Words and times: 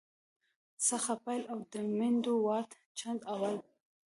څخه 0.87 1.11
پیل 1.23 1.43
او 1.53 1.59
د 1.71 1.73
میوند 1.97 2.25
واټ، 2.45 2.69
چنداول 2.97 3.55